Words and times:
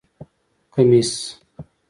👗 0.19 0.27
کمېس 0.73 1.11